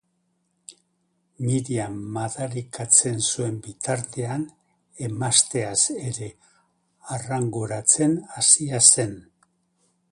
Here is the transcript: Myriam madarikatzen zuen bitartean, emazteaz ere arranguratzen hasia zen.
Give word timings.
Myriam 1.49 1.99
madarikatzen 2.15 3.21
zuen 3.27 3.59
bitartean, 3.67 4.47
emazteaz 5.09 5.79
ere 6.07 6.33
arranguratzen 7.19 8.19
hasia 8.41 8.83
zen. 8.95 9.17